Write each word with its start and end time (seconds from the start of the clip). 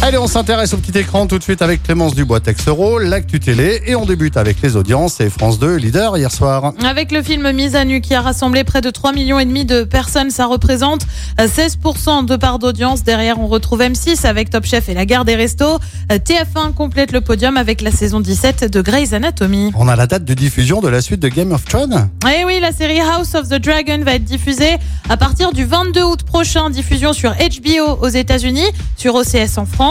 Allez, 0.00 0.16
on 0.16 0.28
s'intéresse 0.28 0.72
au 0.74 0.76
petit 0.76 0.96
écran 0.96 1.26
tout 1.26 1.38
de 1.38 1.42
suite 1.42 1.60
avec 1.60 1.82
Clémence 1.82 2.14
Dubois 2.14 2.38
Texero, 2.38 3.00
l'actu 3.00 3.40
télé, 3.40 3.82
et 3.84 3.96
on 3.96 4.06
débute 4.06 4.36
avec 4.36 4.62
les 4.62 4.76
audiences 4.76 5.18
et 5.18 5.28
France 5.28 5.58
2 5.58 5.74
leader 5.74 6.16
hier 6.16 6.30
soir. 6.30 6.72
Avec 6.84 7.10
le 7.10 7.20
film 7.20 7.50
Mise 7.50 7.74
à 7.74 7.84
nu 7.84 8.00
qui 8.00 8.14
a 8.14 8.20
rassemblé 8.20 8.62
près 8.62 8.80
de 8.80 8.90
3 8.90 9.12
millions 9.12 9.40
et 9.40 9.44
demi 9.44 9.64
de 9.64 9.82
personnes, 9.82 10.30
ça 10.30 10.46
représente 10.46 11.02
16% 11.36 12.26
de 12.26 12.36
part 12.36 12.60
d'audience. 12.60 13.02
Derrière, 13.02 13.40
on 13.40 13.48
retrouve 13.48 13.80
M6 13.80 14.24
avec 14.24 14.50
Top 14.50 14.64
Chef 14.66 14.88
et 14.88 14.94
la 14.94 15.04
gare 15.04 15.24
des 15.24 15.34
restos. 15.34 15.80
TF1 16.08 16.74
complète 16.74 17.10
le 17.10 17.20
podium 17.20 17.56
avec 17.56 17.82
la 17.82 17.90
saison 17.90 18.20
17 18.20 18.70
de 18.72 18.80
Grey's 18.80 19.12
Anatomy. 19.12 19.72
On 19.76 19.88
a 19.88 19.96
la 19.96 20.06
date 20.06 20.24
de 20.24 20.34
diffusion 20.34 20.80
de 20.80 20.88
la 20.88 21.00
suite 21.02 21.20
de 21.20 21.28
Game 21.28 21.50
of 21.50 21.64
Thrones. 21.64 22.08
Et 22.24 22.44
oui, 22.44 22.60
la 22.60 22.70
série 22.70 23.00
House 23.00 23.34
of 23.34 23.48
the 23.48 23.60
Dragon 23.60 23.98
va 24.04 24.14
être 24.14 24.24
diffusée 24.24 24.76
à 25.08 25.16
partir 25.16 25.52
du 25.52 25.64
22 25.64 26.02
août 26.04 26.22
prochain. 26.22 26.70
Diffusion 26.70 27.12
sur 27.12 27.32
HBO 27.32 27.98
aux 28.00 28.08
États-Unis, 28.08 28.68
sur 28.96 29.16
OCS 29.16 29.58
en 29.58 29.66
France. 29.66 29.87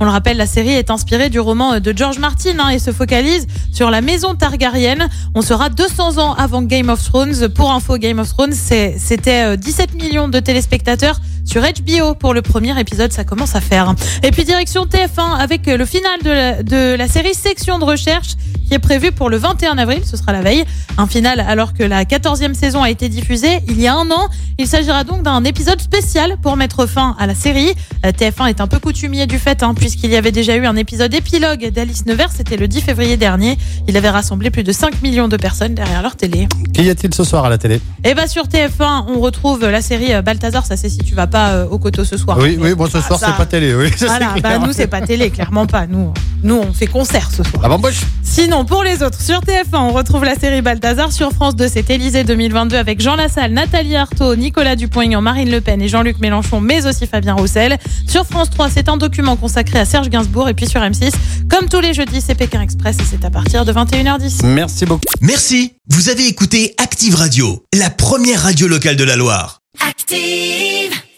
On 0.00 0.04
le 0.04 0.10
rappelle, 0.10 0.36
la 0.36 0.46
série 0.46 0.72
est 0.72 0.90
inspirée 0.90 1.28
du 1.28 1.40
roman 1.40 1.80
de 1.80 1.92
George 1.96 2.18
Martin 2.18 2.58
hein, 2.58 2.68
et 2.70 2.78
se 2.78 2.92
focalise 2.92 3.46
sur 3.72 3.90
la 3.90 4.00
maison 4.00 4.34
Targaryen. 4.34 5.08
On 5.34 5.42
sera 5.42 5.68
200 5.68 6.18
ans 6.18 6.34
avant 6.34 6.62
Game 6.62 6.88
of 6.88 7.02
Thrones. 7.02 7.48
Pour 7.48 7.72
info, 7.72 7.96
Game 7.96 8.18
of 8.18 8.28
Thrones, 8.28 8.52
c'était 8.52 9.56
17 9.56 9.94
millions 9.94 10.28
de 10.28 10.40
téléspectateurs 10.40 11.20
sur 11.50 11.62
HBO 11.62 12.14
pour 12.14 12.32
le 12.32 12.42
premier 12.42 12.78
épisode, 12.78 13.12
ça 13.12 13.24
commence 13.24 13.56
à 13.56 13.60
faire. 13.60 13.92
Et 14.22 14.30
puis 14.30 14.44
direction 14.44 14.84
TF1 14.84 15.36
avec 15.36 15.66
le 15.66 15.84
final 15.84 16.20
de 16.22 16.94
la, 16.94 17.08
série 17.08 17.34
Section 17.34 17.80
de 17.80 17.84
recherche 17.84 18.36
qui 18.68 18.74
est 18.74 18.78
prévu 18.78 19.10
pour 19.10 19.30
le 19.30 19.36
21 19.36 19.76
avril, 19.78 20.02
ce 20.04 20.16
sera 20.16 20.32
la 20.32 20.42
veille. 20.42 20.64
Un 20.96 21.08
final 21.08 21.40
alors 21.40 21.74
que 21.74 21.82
la 21.82 22.04
14e 22.04 22.54
saison 22.54 22.84
a 22.84 22.90
été 22.90 23.08
diffusée 23.08 23.58
il 23.68 23.80
y 23.80 23.88
a 23.88 23.94
un 23.96 24.08
an. 24.12 24.28
Il 24.58 24.68
s'agira 24.68 25.02
donc 25.02 25.22
d'un 25.22 25.42
épisode 25.42 25.80
spécial 25.80 26.36
pour 26.40 26.56
mettre 26.56 26.86
fin 26.86 27.16
à 27.18 27.26
la 27.26 27.34
série. 27.34 27.72
TF1 28.04 28.50
est 28.50 28.60
un 28.60 28.68
peu 28.68 28.78
coutumier 28.78 29.26
du 29.26 29.39
fait 29.40 29.62
hein, 29.62 29.74
puisqu'il 29.74 30.10
y 30.10 30.16
avait 30.16 30.30
déjà 30.30 30.54
eu 30.56 30.66
un 30.66 30.76
épisode 30.76 31.12
épilogue 31.12 31.70
d'Alice 31.70 32.06
Nevers, 32.06 32.30
c'était 32.30 32.56
le 32.56 32.68
10 32.68 32.82
février 32.82 33.16
dernier. 33.16 33.58
Il 33.88 33.96
avait 33.96 34.10
rassemblé 34.10 34.50
plus 34.50 34.62
de 34.62 34.70
5 34.72 35.02
millions 35.02 35.28
de 35.28 35.36
personnes 35.36 35.74
derrière 35.74 36.02
leur 36.02 36.14
télé. 36.14 36.46
Qu'y 36.72 36.88
a-t-il 36.88 37.12
ce 37.14 37.24
soir 37.24 37.44
à 37.44 37.48
la 37.48 37.58
télé? 37.58 37.80
Eh 38.04 38.14
bah 38.14 38.28
sur 38.28 38.44
TF1, 38.44 39.06
on 39.08 39.20
retrouve 39.20 39.66
la 39.66 39.82
série 39.82 40.10
Balthazar, 40.22 40.64
ça 40.66 40.76
c'est 40.76 40.88
si 40.88 40.98
tu 40.98 41.14
vas 41.14 41.26
pas 41.26 41.50
euh, 41.50 41.66
au 41.68 41.78
coteau 41.78 42.04
ce 42.04 42.16
soir. 42.16 42.38
Oui, 42.38 42.58
oui, 42.60 42.74
bon 42.74 42.86
ce 42.86 43.00
soir 43.00 43.18
c'est 43.18 43.36
pas 43.36 43.46
télé, 43.46 43.74
oui. 43.74 43.90
Voilà, 44.00 44.34
bah, 44.42 44.58
nous 44.58 44.72
c'est 44.72 44.86
pas 44.86 45.00
télé, 45.00 45.30
clairement 45.30 45.66
pas. 45.66 45.86
Nous, 45.86 46.12
nous 46.42 46.56
on 46.56 46.72
fait 46.72 46.86
concert 46.86 47.30
ce 47.30 47.42
soir. 47.42 47.62
Ah 47.64 47.68
bamboche 47.68 48.00
Sinon, 48.22 48.64
pour 48.64 48.84
les 48.84 49.02
autres, 49.02 49.20
sur 49.20 49.40
TF1, 49.40 49.76
on 49.76 49.92
retrouve 49.92 50.24
la 50.24 50.36
série 50.36 50.62
Balthazar. 50.62 51.10
Sur 51.10 51.32
France 51.32 51.56
2, 51.56 51.66
c'est 51.68 51.90
Élysée 51.90 52.22
2022 52.22 52.76
avec 52.76 53.00
Jean 53.00 53.16
Lassalle, 53.16 53.52
Nathalie 53.52 53.96
Arthaud, 53.96 54.36
Nicolas 54.36 54.76
Dupont-Aignan, 54.76 55.20
Marine 55.20 55.50
Le 55.50 55.60
Pen 55.60 55.82
et 55.82 55.88
Jean-Luc 55.88 56.20
Mélenchon, 56.20 56.60
mais 56.60 56.86
aussi 56.86 57.08
Fabien 57.08 57.34
Roussel. 57.34 57.76
Sur 58.06 58.24
France 58.24 58.50
3, 58.50 58.70
c'est 58.70 58.88
un 58.88 58.96
document 58.96 59.34
consacré 59.36 59.80
à 59.80 59.84
Serge 59.84 60.08
Gainsbourg. 60.10 60.48
Et 60.48 60.54
puis 60.54 60.68
sur 60.68 60.80
M6, 60.80 61.12
comme 61.50 61.68
tous 61.68 61.80
les 61.80 61.92
jeudis, 61.92 62.20
c'est 62.20 62.36
Pékin 62.36 62.62
Express 62.62 62.96
et 63.00 63.04
c'est 63.04 63.24
à 63.24 63.30
partir 63.30 63.64
de 63.64 63.72
21h10. 63.72 64.46
Merci 64.46 64.86
beaucoup. 64.86 65.02
Merci, 65.20 65.74
vous 65.88 66.08
avez 66.08 66.28
écouté 66.28 66.74
Active 66.78 67.16
Radio, 67.16 67.64
la 67.76 67.90
première 67.90 68.42
radio 68.42 68.68
locale 68.68 68.96
de 68.96 69.04
la 69.04 69.16
Loire. 69.16 69.60
Active. 69.88 71.00